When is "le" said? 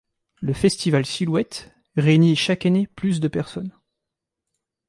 0.41-0.53